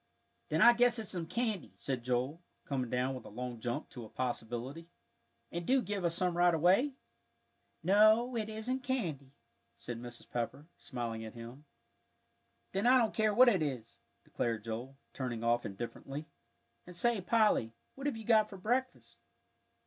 "Then 0.49 0.63
I 0.63 0.73
guess 0.73 0.97
it's 0.97 1.11
some 1.11 1.27
candy," 1.27 1.75
said 1.77 2.03
Joel, 2.03 2.41
coming 2.65 2.89
down 2.89 3.13
with 3.13 3.23
a 3.23 3.29
long 3.29 3.59
jump 3.59 3.87
to 3.89 4.03
a 4.03 4.09
possibility; 4.09 4.87
"and 5.51 5.63
do 5.63 5.79
give 5.79 6.03
us 6.03 6.15
some 6.15 6.35
right 6.35 6.55
away." 6.55 6.93
"No, 7.83 8.35
it 8.35 8.49
isn't 8.49 8.79
candy," 8.79 9.31
said 9.77 10.01
Mrs. 10.01 10.27
Pepper, 10.27 10.65
smiling 10.75 11.23
at 11.23 11.35
him. 11.35 11.65
"Then 12.71 12.87
I 12.87 12.97
don't 12.97 13.13
care 13.13 13.31
what 13.31 13.47
it 13.47 13.61
is," 13.61 13.99
declared 14.23 14.63
Joel, 14.63 14.97
turning 15.13 15.43
off 15.43 15.67
indifferently; 15.67 16.25
"and 16.87 16.95
say, 16.95 17.21
Polly, 17.21 17.71
what 17.93 18.07
have 18.07 18.17
you 18.17 18.25
got 18.25 18.49
for 18.49 18.57
breakfast?" 18.57 19.19